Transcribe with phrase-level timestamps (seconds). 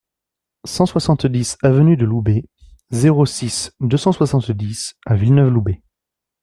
[0.65, 2.49] cent soixante-dix avenue du Loubet,
[2.89, 5.83] zéro six, deux cent soixante-dix à Villeneuve-Loubet